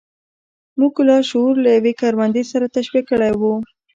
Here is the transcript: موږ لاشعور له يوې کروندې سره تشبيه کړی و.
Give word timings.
موږ 0.79 0.93
لاشعور 1.07 1.55
له 1.63 1.69
يوې 1.77 1.93
کروندې 2.01 2.43
سره 2.51 2.65
تشبيه 2.75 3.03
کړی 3.09 3.31
و. 3.39 3.41